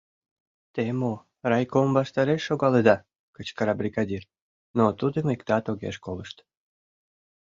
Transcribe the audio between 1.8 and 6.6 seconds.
ваштареш шогалыда?— кычкыра бригадир, но тудым иктат огеш колышт.